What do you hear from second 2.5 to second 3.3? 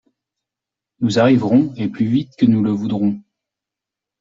ne le voudrons.